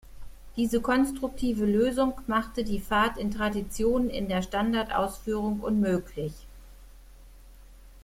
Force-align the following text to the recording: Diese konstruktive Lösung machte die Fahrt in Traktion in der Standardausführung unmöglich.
Diese 0.55 0.81
konstruktive 0.81 1.63
Lösung 1.63 2.15
machte 2.25 2.63
die 2.63 2.79
Fahrt 2.79 3.19
in 3.19 3.29
Traktion 3.29 4.09
in 4.09 4.27
der 4.27 4.41
Standardausführung 4.41 5.59
unmöglich. 5.59 6.33